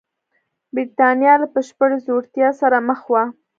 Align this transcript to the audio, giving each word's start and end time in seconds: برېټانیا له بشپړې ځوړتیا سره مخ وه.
برېټانیا 0.73 1.33
له 1.41 1.47
بشپړې 1.53 1.97
ځوړتیا 2.05 2.49
سره 2.61 2.77
مخ 2.87 3.01
وه. 3.11 3.23